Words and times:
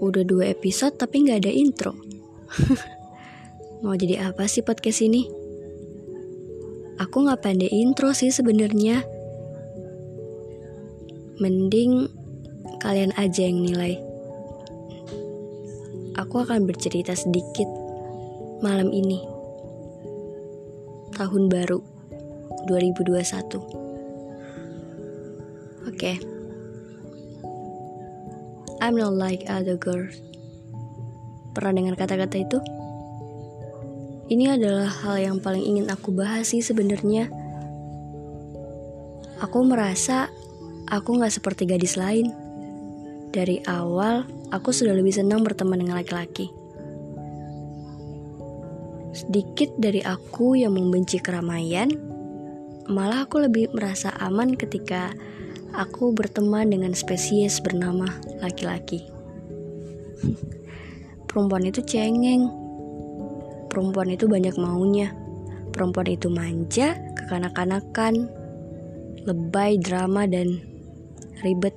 Udah 0.00 0.24
dua 0.24 0.48
episode 0.48 0.96
tapi 0.96 1.28
nggak 1.28 1.44
ada 1.44 1.52
intro. 1.52 1.92
Mau 3.84 3.96
jadi 3.96 4.32
apa 4.32 4.48
sih 4.48 4.64
podcast 4.64 5.04
ini? 5.04 5.28
Aku 7.00 7.24
nggak 7.24 7.40
pandai 7.40 7.68
intro 7.68 8.12
sih 8.16 8.32
sebenarnya. 8.32 9.04
Mending 11.40 12.08
kalian 12.80 13.12
aja 13.16 13.44
yang 13.44 13.64
nilai. 13.64 13.96
Aku 16.16 16.44
akan 16.44 16.68
bercerita 16.68 17.16
sedikit 17.16 17.68
malam 18.60 18.92
ini. 18.92 19.20
Tahun 21.16 21.48
baru 21.48 21.80
2021. 22.68 23.20
Oke. 25.88 25.96
Okay. 25.96 26.39
I'm 28.80 28.96
not 28.96 29.12
like 29.12 29.44
other 29.44 29.76
girls. 29.76 30.16
Pernah 31.52 31.72
dengar 31.76 31.94
kata-kata 32.00 32.36
itu? 32.40 32.58
Ini 34.32 34.56
adalah 34.56 34.88
hal 34.88 35.20
yang 35.20 35.36
paling 35.44 35.60
ingin 35.60 35.86
aku 35.92 36.16
bahas 36.16 36.48
sih 36.54 36.64
sebenarnya. 36.64 37.28
Aku 39.44 39.60
merasa 39.68 40.32
aku 40.88 41.20
gak 41.20 41.34
seperti 41.34 41.68
gadis 41.68 42.00
lain. 42.00 42.32
Dari 43.30 43.60
awal, 43.68 44.24
aku 44.48 44.72
sudah 44.72 44.96
lebih 44.96 45.12
senang 45.12 45.44
berteman 45.44 45.84
dengan 45.84 46.00
laki-laki. 46.00 46.48
Sedikit 49.10 49.74
dari 49.76 50.00
aku 50.00 50.56
yang 50.56 50.72
membenci 50.72 51.20
keramaian, 51.20 51.90
malah 52.88 53.28
aku 53.28 53.44
lebih 53.44 53.70
merasa 53.76 54.14
aman 54.22 54.54
ketika 54.54 55.10
aku 55.74 56.10
berteman 56.14 56.70
dengan 56.70 56.92
spesies 56.94 57.62
bernama 57.62 58.06
laki-laki. 58.42 59.06
Perempuan 61.30 61.62
itu 61.66 61.80
cengeng. 61.86 62.50
Perempuan 63.70 64.10
itu 64.10 64.26
banyak 64.26 64.58
maunya. 64.58 65.14
Perempuan 65.70 66.10
itu 66.10 66.26
manja, 66.26 66.98
kekanak-kanakan, 67.14 68.26
lebay, 69.22 69.78
drama, 69.78 70.26
dan 70.26 70.58
ribet. 71.46 71.72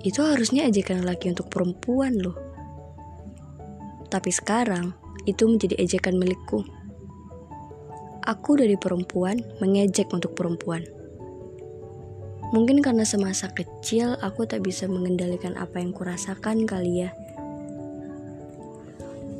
Itu 0.00 0.24
harusnya 0.24 0.66
ejekan 0.66 1.04
laki 1.04 1.30
untuk 1.30 1.52
perempuan 1.52 2.16
loh. 2.16 2.34
Tapi 4.08 4.32
sekarang, 4.32 4.96
itu 5.28 5.44
menjadi 5.44 5.76
ejekan 5.78 6.16
milikku. 6.16 6.64
Aku 8.24 8.56
dari 8.56 8.80
perempuan 8.80 9.44
mengejek 9.60 10.08
untuk 10.10 10.32
perempuan. 10.32 11.01
Mungkin 12.52 12.84
karena 12.84 13.08
semasa 13.08 13.48
kecil 13.48 14.20
aku 14.20 14.44
tak 14.44 14.60
bisa 14.60 14.84
mengendalikan 14.84 15.56
apa 15.56 15.80
yang 15.80 15.96
kurasakan 15.96 16.68
kali 16.68 17.08
ya. 17.08 17.10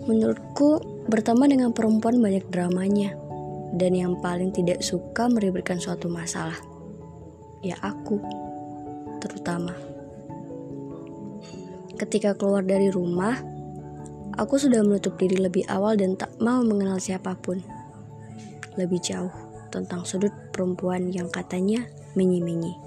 Menurutku, 0.08 0.80
berteman 1.12 1.52
dengan 1.52 1.70
perempuan 1.76 2.24
banyak 2.24 2.48
dramanya. 2.48 3.12
Dan 3.76 3.92
yang 3.92 4.16
paling 4.24 4.48
tidak 4.52 4.80
suka 4.80 5.28
meribetkan 5.28 5.76
suatu 5.76 6.08
masalah. 6.08 6.56
Ya 7.60 7.76
aku, 7.84 8.16
terutama. 9.20 9.76
Ketika 12.00 12.34
keluar 12.34 12.66
dari 12.66 12.88
rumah, 12.90 13.38
aku 14.40 14.58
sudah 14.58 14.82
menutup 14.82 15.14
diri 15.20 15.38
lebih 15.38 15.68
awal 15.70 15.94
dan 16.00 16.18
tak 16.18 16.34
mau 16.42 16.64
mengenal 16.66 16.98
siapa 16.98 17.36
pun. 17.38 17.62
Lebih 18.74 18.98
jauh 19.04 19.32
tentang 19.70 20.02
sudut 20.02 20.34
perempuan 20.50 21.14
yang 21.14 21.30
katanya 21.30 21.86
menyi-menyi. 22.18 22.81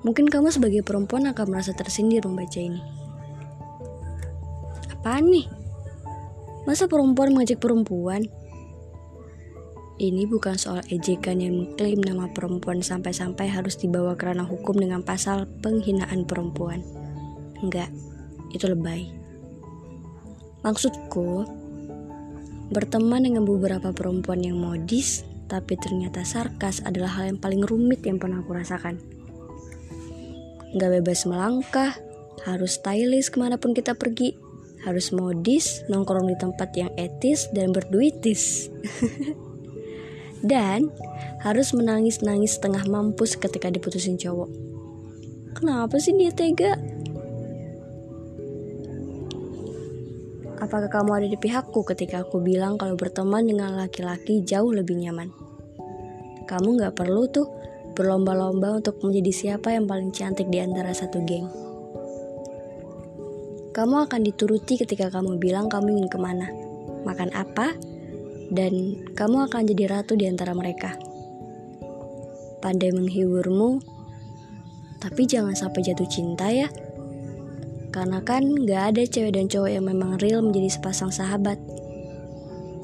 Mungkin 0.00 0.32
kamu 0.32 0.48
sebagai 0.48 0.80
perempuan 0.80 1.28
akan 1.28 1.46
merasa 1.52 1.76
tersindir 1.76 2.24
membaca 2.24 2.56
ini. 2.56 2.80
Apaan 4.88 5.28
nih? 5.28 5.46
Masa 6.64 6.88
perempuan 6.88 7.36
mengajak 7.36 7.60
perempuan? 7.60 8.24
Ini 10.00 10.24
bukan 10.24 10.56
soal 10.56 10.80
ejekan 10.88 11.44
yang 11.44 11.60
mengklaim 11.60 12.00
nama 12.00 12.32
perempuan 12.32 12.80
sampai-sampai 12.80 13.52
harus 13.52 13.76
dibawa 13.76 14.16
ke 14.16 14.32
ranah 14.32 14.48
hukum 14.48 14.80
dengan 14.80 15.04
pasal 15.04 15.44
penghinaan 15.60 16.24
perempuan. 16.24 16.80
Enggak, 17.60 17.92
itu 18.56 18.64
lebay. 18.64 19.12
Maksudku, 20.64 21.44
berteman 22.72 23.28
dengan 23.28 23.44
beberapa 23.44 23.92
perempuan 23.92 24.40
yang 24.40 24.56
modis 24.56 25.28
tapi 25.50 25.74
ternyata 25.76 26.22
sarkas 26.22 26.80
adalah 26.86 27.20
hal 27.20 27.34
yang 27.34 27.40
paling 27.42 27.60
rumit 27.66 28.06
yang 28.06 28.22
pernah 28.22 28.38
aku 28.38 28.54
rasakan 28.54 29.19
nggak 30.74 31.00
bebas 31.00 31.26
melangkah, 31.26 31.96
harus 32.46 32.78
stylish 32.78 33.30
ke 33.30 33.38
mana 33.38 33.58
pun 33.58 33.74
kita 33.74 33.98
pergi, 33.98 34.36
harus 34.86 35.12
modis, 35.12 35.84
nongkrong 35.90 36.30
di 36.30 36.36
tempat 36.38 36.70
yang 36.78 36.90
etis 36.96 37.50
dan 37.52 37.74
berduitis. 37.74 38.70
dan 40.40 40.88
harus 41.44 41.72
menangis-nangis 41.76 42.56
setengah 42.56 42.84
mampus 42.88 43.36
ketika 43.36 43.68
diputusin 43.68 44.16
cowok. 44.16 44.48
Kenapa 45.56 46.00
sih 46.00 46.16
dia 46.16 46.32
tega? 46.32 46.76
Apakah 50.60 50.92
kamu 50.92 51.10
ada 51.16 51.28
di 51.28 51.40
pihakku 51.40 51.80
ketika 51.88 52.20
aku 52.20 52.44
bilang 52.44 52.76
kalau 52.76 52.92
berteman 52.92 53.48
dengan 53.48 53.72
laki-laki 53.80 54.44
jauh 54.44 54.68
lebih 54.68 55.00
nyaman? 55.00 55.32
Kamu 56.44 56.76
gak 56.76 57.00
perlu 57.00 57.24
tuh 57.32 57.48
berlomba-lomba 58.00 58.80
untuk 58.80 58.96
menjadi 59.04 59.28
siapa 59.28 59.76
yang 59.76 59.84
paling 59.84 60.08
cantik 60.08 60.48
di 60.48 60.56
antara 60.56 60.96
satu 60.96 61.20
geng. 61.28 61.44
Kamu 63.76 64.08
akan 64.08 64.24
dituruti 64.24 64.80
ketika 64.80 65.12
kamu 65.12 65.36
bilang 65.36 65.68
kamu 65.68 66.00
ingin 66.00 66.08
ke 66.08 66.16
mana, 66.16 66.48
makan 67.04 67.28
apa, 67.36 67.76
dan 68.48 68.96
kamu 69.12 69.52
akan 69.52 69.68
jadi 69.68 69.84
ratu 70.00 70.16
di 70.16 70.24
antara 70.24 70.56
mereka. 70.56 70.96
Pandai 72.64 72.88
menghiburmu, 72.88 73.84
tapi 74.96 75.28
jangan 75.28 75.52
sampai 75.52 75.84
jatuh 75.84 76.08
cinta 76.08 76.48
ya. 76.48 76.72
Karena 77.92 78.24
kan 78.24 78.64
gak 78.64 78.96
ada 78.96 79.02
cewek 79.04 79.36
dan 79.36 79.44
cowok 79.52 79.70
yang 79.76 79.84
memang 79.84 80.16
real 80.24 80.40
menjadi 80.40 80.72
sepasang 80.72 81.12
sahabat. 81.12 81.60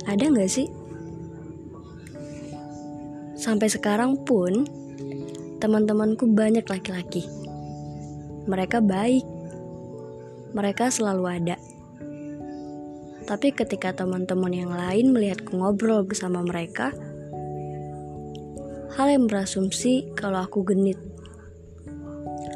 Ada 0.05 0.29
gak 0.29 0.51
sih? 0.53 0.69
Sampai 3.35 3.71
sekarang 3.71 4.23
pun, 4.23 4.67
Teman-temanku 5.67 6.31
banyak 6.31 6.63
laki-laki. 6.63 7.27
Mereka 8.47 8.87
baik. 8.87 9.27
Mereka 10.55 10.95
selalu 10.95 11.27
ada. 11.27 11.59
Tapi 13.27 13.51
ketika 13.51 13.91
teman-teman 13.91 14.55
yang 14.55 14.71
lain 14.71 15.11
melihatku 15.11 15.59
ngobrol 15.59 16.07
bersama 16.07 16.47
mereka, 16.47 16.95
hal 18.95 19.11
yang 19.11 19.27
berasumsi 19.27 20.07
kalau 20.15 20.47
aku 20.47 20.63
genit. 20.63 21.03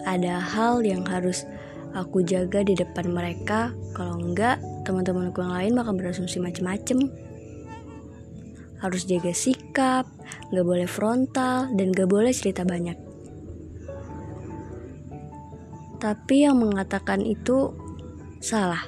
Ada 0.07 0.39
hal 0.39 0.87
yang 0.87 1.03
harus 1.03 1.43
aku 1.99 2.23
jaga 2.23 2.63
di 2.63 2.79
depan 2.79 3.11
mereka, 3.11 3.75
kalau 3.91 4.23
enggak 4.23 4.63
teman-temanku 4.87 5.43
yang 5.43 5.51
lain 5.59 5.83
akan 5.83 5.99
berasumsi 5.99 6.39
macem-macem. 6.39 7.11
Harus 8.79 9.03
jaga 9.03 9.35
sikap, 9.35 9.60
gak 9.73 10.09
boleh 10.51 10.89
frontal, 10.91 11.71
dan 11.75 11.95
gak 11.95 12.11
boleh 12.11 12.35
cerita 12.35 12.67
banyak. 12.67 12.99
Tapi 16.01 16.49
yang 16.49 16.57
mengatakan 16.61 17.21
itu 17.21 17.77
salah. 18.41 18.81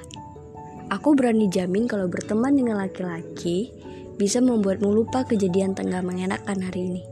Aku 0.89 1.13
berani 1.13 1.45
jamin 1.49 1.85
kalau 1.85 2.09
berteman 2.09 2.57
dengan 2.57 2.81
laki-laki 2.81 3.69
bisa 4.17 4.41
membuatmu 4.41 4.93
lupa 4.93 5.25
kejadian 5.25 5.73
tengah 5.73 6.01
mengenakan 6.01 6.57
hari 6.61 6.89
ini. 6.89 7.03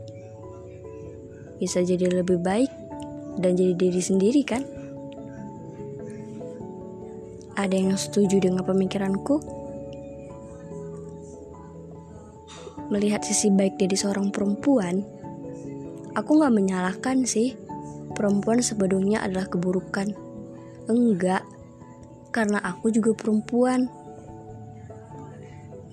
Bisa 1.62 1.82
jadi 1.86 2.10
lebih 2.10 2.42
baik 2.42 2.70
dan 3.38 3.54
jadi 3.54 3.74
diri 3.78 4.02
sendiri 4.02 4.42
kan? 4.42 4.62
Ada 7.54 7.74
yang 7.74 7.94
setuju 7.94 8.42
dengan 8.42 8.66
pemikiranku? 8.66 9.61
Melihat 12.92 13.24
sisi 13.24 13.48
baik 13.48 13.80
dari 13.80 13.96
seorang 13.96 14.28
perempuan, 14.28 15.00
aku 16.12 16.30
gak 16.36 16.52
menyalahkan 16.52 17.24
sih. 17.24 17.56
Perempuan 18.12 18.60
sebetulnya 18.60 19.24
adalah 19.24 19.48
keburukan. 19.48 20.12
Enggak, 20.92 21.40
karena 22.28 22.60
aku 22.60 22.92
juga 22.92 23.16
perempuan. 23.16 23.88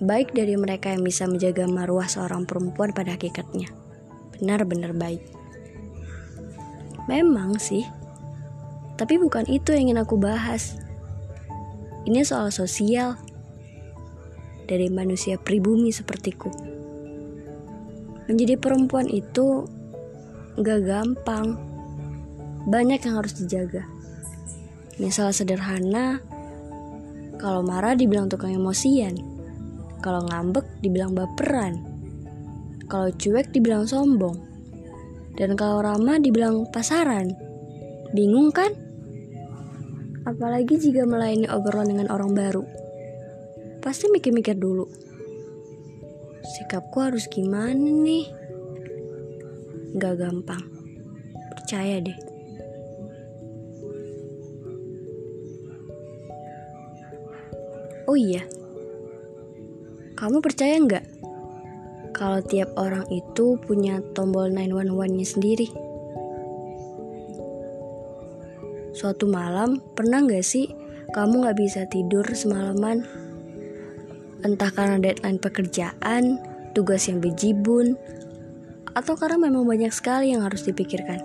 Baik 0.04 0.36
dari 0.36 0.52
mereka 0.60 0.92
yang 0.92 1.00
bisa 1.00 1.24
menjaga 1.24 1.64
maruah 1.64 2.04
seorang 2.04 2.44
perempuan 2.44 2.92
pada 2.92 3.16
hakikatnya. 3.16 3.72
Benar-benar 4.36 4.92
baik. 4.92 5.24
Memang 7.08 7.56
sih, 7.56 7.88
tapi 9.00 9.16
bukan 9.16 9.48
itu 9.48 9.72
yang 9.72 9.88
ingin 9.88 10.04
aku 10.04 10.20
bahas. 10.20 10.76
Ini 12.04 12.20
soal 12.24 12.52
sosial 12.52 13.16
dari 14.68 14.92
manusia 14.92 15.40
pribumi 15.40 15.88
sepertiku. 15.92 16.69
Menjadi 18.30 18.54
perempuan 18.54 19.10
itu 19.10 19.66
gak 20.62 20.86
gampang. 20.86 21.58
banyak 22.60 23.00
yang 23.00 23.16
harus 23.16 23.34
dijaga. 23.40 23.88
Misal 25.00 25.32
sederhana, 25.32 26.20
kalau 27.40 27.64
marah 27.64 27.96
dibilang 27.96 28.28
tukang 28.28 28.52
emosian, 28.52 29.16
kalau 30.04 30.28
ngambek 30.28 30.68
dibilang 30.84 31.16
baperan, 31.16 31.80
kalau 32.84 33.08
cuek 33.16 33.48
dibilang 33.48 33.88
sombong, 33.88 34.36
dan 35.40 35.56
kalau 35.56 35.80
ramah 35.80 36.20
dibilang 36.20 36.68
pasaran. 36.68 37.32
Bingung 38.12 38.52
kan? 38.52 38.76
Apalagi 40.28 40.76
jika 40.76 41.08
melayani 41.08 41.48
obrolan 41.48 41.96
dengan 41.96 42.12
orang 42.12 42.36
baru. 42.36 42.62
Pasti 43.80 44.12
mikir-mikir 44.12 44.60
dulu. 44.60 44.84
Sikapku 46.44 47.00
harus 47.04 47.28
gimana 47.28 47.76
nih? 47.76 48.28
Gak 49.96 50.20
gampang. 50.20 50.64
Percaya 51.52 52.00
deh. 52.00 52.18
Oh 58.10 58.18
iya, 58.18 58.42
kamu 60.18 60.42
percaya 60.42 60.74
nggak 60.82 61.06
kalau 62.10 62.42
tiap 62.42 62.74
orang 62.76 63.06
itu 63.08 63.54
punya 63.62 64.02
tombol 64.12 64.50
911-nya 64.50 65.24
sendiri? 65.30 65.68
Suatu 68.92 69.24
malam, 69.30 69.80
pernah 69.94 70.26
nggak 70.26 70.44
sih 70.44 70.68
kamu 71.14 71.46
nggak 71.46 71.58
bisa 71.62 71.86
tidur 71.86 72.26
semalaman? 72.36 73.06
Entah 74.40 74.72
karena 74.72 74.96
deadline 74.96 75.40
pekerjaan, 75.40 76.40
tugas 76.72 77.08
yang 77.08 77.20
bejibun, 77.20 77.98
atau 78.96 79.14
karena 79.14 79.36
memang 79.36 79.68
banyak 79.68 79.92
sekali 79.92 80.32
yang 80.32 80.42
harus 80.42 80.64
dipikirkan. 80.64 81.20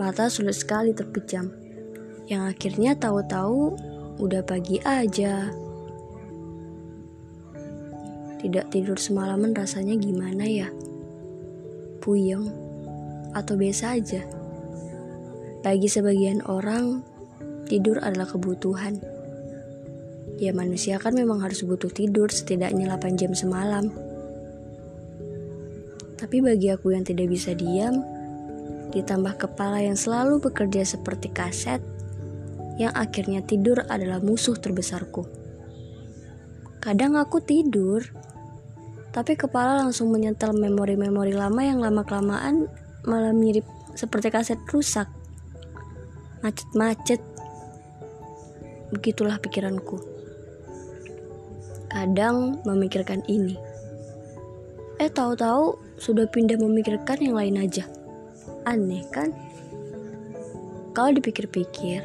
Mata 0.00 0.32
sulit 0.32 0.56
sekali 0.56 0.96
terpejam, 0.96 1.52
yang 2.26 2.48
akhirnya 2.48 2.96
tahu-tahu 2.96 3.76
Udah 4.22 4.38
pagi 4.46 4.78
aja. 4.86 5.50
Tidak 8.38 8.66
tidur 8.70 8.94
semalaman 8.94 9.50
rasanya 9.50 9.98
gimana 9.98 10.46
ya? 10.46 10.70
Puyeng 11.98 12.46
atau 13.34 13.58
biasa 13.58 13.98
aja? 13.98 14.22
Bagi 15.66 15.90
sebagian 15.90 16.46
orang, 16.46 17.02
tidur 17.66 17.98
adalah 17.98 18.30
kebutuhan. 18.30 19.02
Ya 20.40 20.54
manusia 20.56 20.96
kan 20.96 21.12
memang 21.12 21.44
harus 21.44 21.64
butuh 21.64 21.92
tidur 21.92 22.32
setidaknya 22.32 22.88
8 22.96 23.20
jam 23.20 23.32
semalam. 23.36 23.92
Tapi 26.16 26.38
bagi 26.38 26.70
aku 26.70 26.94
yang 26.94 27.02
tidak 27.02 27.28
bisa 27.28 27.50
diam, 27.52 28.00
ditambah 28.94 29.42
kepala 29.42 29.82
yang 29.82 29.98
selalu 29.98 30.38
bekerja 30.38 30.86
seperti 30.86 31.32
kaset, 31.34 31.82
yang 32.78 32.94
akhirnya 32.94 33.42
tidur 33.42 33.82
adalah 33.90 34.22
musuh 34.22 34.54
terbesarku. 34.54 35.26
Kadang 36.78 37.18
aku 37.18 37.42
tidur, 37.42 38.06
tapi 39.10 39.34
kepala 39.34 39.82
langsung 39.82 40.14
menyetel 40.14 40.54
memori-memori 40.54 41.34
lama 41.34 41.62
yang 41.62 41.82
lama-kelamaan 41.82 42.70
malah 43.02 43.34
mirip 43.34 43.66
seperti 43.98 44.30
kaset 44.30 44.60
rusak. 44.70 45.10
Macet-macet. 46.42 47.22
Begitulah 48.94 49.38
pikiranku. 49.38 50.11
Kadang 51.92 52.64
memikirkan 52.64 53.20
ini. 53.28 53.54
Eh 54.96 55.12
tahu-tahu 55.12 55.76
sudah 56.00 56.24
pindah 56.32 56.56
memikirkan 56.56 57.20
yang 57.20 57.36
lain 57.36 57.60
aja. 57.60 57.84
Aneh 58.64 59.04
kan? 59.12 59.30
Kalau 60.96 61.12
dipikir-pikir, 61.12 62.04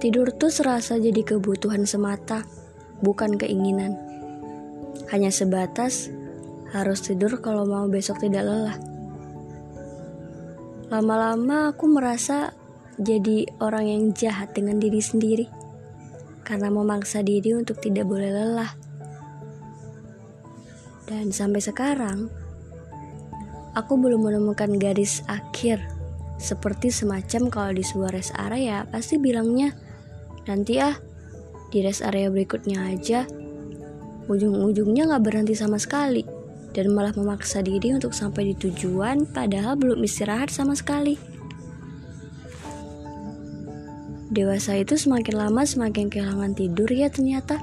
Tidur 0.00 0.32
tuh 0.32 0.48
serasa 0.48 0.96
jadi 0.96 1.20
kebutuhan 1.20 1.84
semata, 1.84 2.40
bukan 3.04 3.36
keinginan. 3.36 4.00
Hanya 5.12 5.28
sebatas 5.28 6.08
harus 6.72 7.04
tidur 7.04 7.36
kalau 7.44 7.68
mau 7.68 7.84
besok 7.84 8.24
tidak 8.24 8.48
lelah. 8.48 8.80
Lama-lama 10.88 11.76
aku 11.76 11.84
merasa 11.84 12.56
jadi 12.96 13.44
orang 13.60 13.92
yang 13.92 14.02
jahat 14.16 14.56
dengan 14.56 14.80
diri 14.80 15.04
sendiri 15.04 15.44
karena 16.50 16.66
memaksa 16.66 17.22
diri 17.22 17.54
untuk 17.54 17.78
tidak 17.78 18.10
boleh 18.10 18.34
lelah. 18.34 18.74
Dan 21.06 21.30
sampai 21.30 21.62
sekarang, 21.62 22.26
aku 23.78 23.94
belum 23.94 24.26
menemukan 24.26 24.74
garis 24.82 25.22
akhir 25.30 25.78
seperti 26.42 26.90
semacam 26.90 27.46
kalau 27.46 27.70
di 27.70 27.86
sebuah 27.86 28.18
rest 28.18 28.34
area 28.34 28.82
pasti 28.90 29.20
bilangnya 29.20 29.70
Nanti 30.50 30.82
ah, 30.82 30.96
di 31.70 31.78
rest 31.84 32.02
area 32.02 32.26
berikutnya 32.26 32.90
aja. 32.90 33.22
Ujung-ujungnya 34.30 35.10
gak 35.14 35.22
berhenti 35.26 35.54
sama 35.54 35.76
sekali. 35.78 36.26
Dan 36.70 36.94
malah 36.94 37.14
memaksa 37.14 37.66
diri 37.66 37.90
untuk 37.94 38.14
sampai 38.14 38.50
di 38.50 38.54
tujuan 38.54 39.26
padahal 39.30 39.74
belum 39.74 40.02
istirahat 40.06 40.54
sama 40.54 40.78
sekali. 40.78 41.18
Dewasa 44.30 44.78
itu 44.78 44.94
semakin 44.94 45.34
lama 45.34 45.66
semakin 45.66 46.06
kehilangan 46.06 46.54
tidur 46.54 46.86
ya 46.90 47.10
ternyata. 47.10 47.58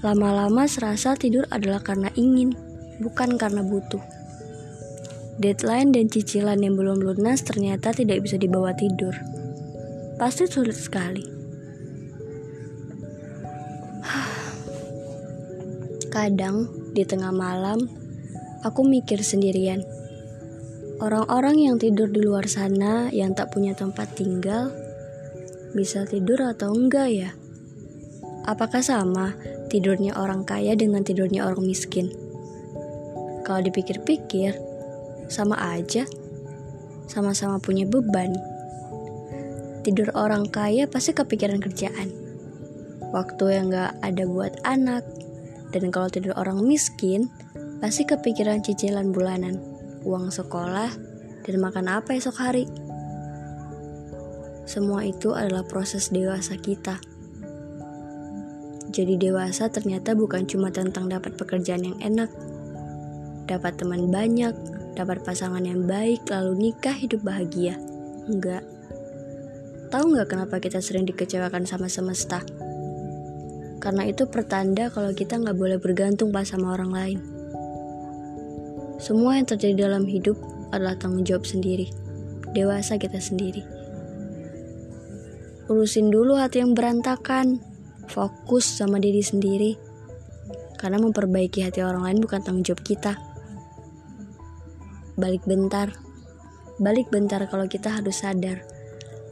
Lama-lama 0.00 0.64
serasa 0.64 1.16
tidur 1.16 1.44
adalah 1.52 1.84
karena 1.84 2.08
ingin, 2.16 2.56
bukan 3.00 3.36
karena 3.36 3.60
butuh. 3.60 4.00
Deadline 5.36 5.92
dan 5.92 6.08
cicilan 6.08 6.56
yang 6.64 6.80
belum 6.80 7.04
lunas 7.04 7.44
ternyata 7.44 7.92
tidak 7.92 8.24
bisa 8.24 8.40
dibawa 8.40 8.72
tidur 8.72 9.12
pasti 10.16 10.48
sulit 10.48 10.76
sekali. 10.76 11.24
Kadang 16.14 16.68
di 16.96 17.04
tengah 17.04 17.36
malam, 17.36 17.84
aku 18.64 18.80
mikir 18.88 19.20
sendirian. 19.20 19.84
Orang-orang 20.96 21.68
yang 21.68 21.76
tidur 21.76 22.08
di 22.08 22.24
luar 22.24 22.48
sana 22.48 23.12
yang 23.12 23.36
tak 23.36 23.52
punya 23.52 23.76
tempat 23.76 24.16
tinggal, 24.16 24.72
bisa 25.76 26.08
tidur 26.08 26.40
atau 26.40 26.72
enggak 26.72 27.12
ya? 27.12 27.30
Apakah 28.48 28.80
sama 28.80 29.36
tidurnya 29.68 30.16
orang 30.16 30.48
kaya 30.48 30.72
dengan 30.72 31.04
tidurnya 31.04 31.44
orang 31.44 31.68
miskin? 31.68 32.08
Kalau 33.44 33.60
dipikir-pikir, 33.60 34.56
sama 35.28 35.60
aja. 35.76 36.08
Sama-sama 37.06 37.60
punya 37.62 37.86
beban 37.86 38.34
tidur 39.86 40.10
orang 40.18 40.50
kaya 40.50 40.90
pasti 40.90 41.14
kepikiran 41.14 41.62
kerjaan. 41.62 42.10
Waktu 43.14 43.44
yang 43.54 43.70
gak 43.70 43.94
ada 44.02 44.26
buat 44.26 44.58
anak. 44.66 45.06
Dan 45.70 45.94
kalau 45.94 46.10
tidur 46.10 46.34
orang 46.34 46.58
miskin, 46.66 47.30
pasti 47.78 48.02
kepikiran 48.02 48.66
cicilan 48.66 49.14
bulanan, 49.14 49.62
uang 50.02 50.34
sekolah, 50.34 50.90
dan 51.46 51.54
makan 51.62 51.86
apa 51.86 52.18
esok 52.18 52.34
hari. 52.34 52.66
Semua 54.66 55.06
itu 55.06 55.30
adalah 55.30 55.62
proses 55.62 56.10
dewasa 56.10 56.58
kita. 56.58 56.98
Jadi 58.90 59.14
dewasa 59.14 59.70
ternyata 59.70 60.18
bukan 60.18 60.42
cuma 60.50 60.74
tentang 60.74 61.06
dapat 61.06 61.38
pekerjaan 61.38 61.86
yang 61.86 61.98
enak, 62.02 62.30
dapat 63.46 63.78
teman 63.78 64.10
banyak, 64.10 64.52
dapat 64.98 65.22
pasangan 65.22 65.62
yang 65.62 65.86
baik, 65.86 66.26
lalu 66.26 66.70
nikah 66.70 66.98
hidup 66.98 67.22
bahagia. 67.22 67.78
Enggak. 68.26 68.66
Tahu 69.94 70.18
nggak 70.18 70.34
kenapa 70.34 70.58
kita 70.58 70.82
sering 70.82 71.06
dikecewakan 71.06 71.62
sama 71.62 71.86
semesta? 71.86 72.42
Karena 73.78 74.02
itu 74.02 74.26
pertanda 74.26 74.90
kalau 74.90 75.14
kita 75.14 75.38
nggak 75.38 75.54
boleh 75.54 75.78
bergantung 75.78 76.34
pas 76.34 76.48
sama 76.48 76.74
orang 76.74 76.90
lain. 76.90 77.18
Semua 78.98 79.38
yang 79.38 79.46
terjadi 79.46 79.86
dalam 79.86 80.08
hidup 80.10 80.34
adalah 80.74 80.98
tanggung 80.98 81.22
jawab 81.22 81.46
sendiri. 81.46 81.92
Dewasa 82.50 82.98
kita 82.98 83.22
sendiri. 83.22 83.75
Urusin 85.66 86.14
dulu 86.14 86.38
hati 86.38 86.62
yang 86.62 86.72
berantakan. 86.72 87.58
Fokus 88.06 88.78
sama 88.78 89.02
diri 89.02 89.20
sendiri. 89.20 89.74
Karena 90.78 91.02
memperbaiki 91.02 91.66
hati 91.66 91.82
orang 91.82 92.06
lain 92.06 92.18
bukan 92.22 92.40
tanggung 92.44 92.62
jawab 92.62 92.82
kita. 92.86 93.18
Balik 95.18 95.42
bentar. 95.48 95.90
Balik 96.78 97.08
bentar 97.08 97.42
kalau 97.48 97.66
kita 97.66 97.88
harus 97.88 98.20
sadar 98.20 98.76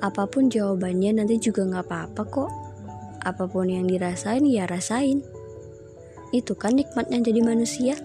apa 0.05 0.29
pun 0.29 0.53
jawabannya 0.53 1.17
nanti 1.17 1.41
juga 1.41 1.65
nggak 1.65 1.85
apa-apa 1.89 2.23
kok. 2.29 2.51
Apa 3.25 3.49
pun 3.49 3.73
yang 3.73 3.89
dirasain 3.89 4.45
ya 4.45 4.69
rasain. 4.69 5.25
Itu 6.29 6.61
kan 6.61 6.77
nikmatnya 6.77 7.25
jadi 7.25 7.41
manusia. 7.41 7.97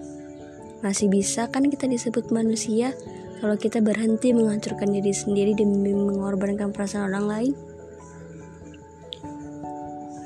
Masih 0.80 1.12
bisa 1.12 1.52
kan 1.52 1.68
kita 1.68 1.84
disebut 1.84 2.32
manusia 2.32 2.96
kalau 3.44 3.52
kita 3.60 3.84
berhenti 3.84 4.32
menghancurkan 4.32 4.96
diri 4.96 5.12
sendiri 5.12 5.52
demi 5.52 5.92
mengorbankan 5.92 6.72
perasaan 6.72 7.12
orang 7.12 7.26
lain. 7.28 7.52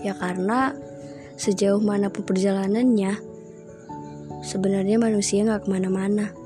Ya 0.04 0.12
karena 0.12 0.76
sejauh 1.40 1.80
mana 1.80 2.12
pun 2.12 2.28
perjalanannya, 2.28 3.18
sebenarnya 4.44 5.00
manusia 5.00 5.42
nggak 5.42 5.64
ke 5.64 5.68
mana-mana. 5.72 6.43